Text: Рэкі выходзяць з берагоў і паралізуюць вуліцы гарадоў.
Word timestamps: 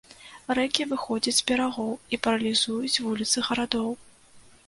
Рэкі 0.59 0.85
выходзяць 0.93 1.33
з 1.39 1.43
берагоў 1.51 1.91
і 2.17 2.19
паралізуюць 2.27 3.01
вуліцы 3.09 3.37
гарадоў. 3.49 3.89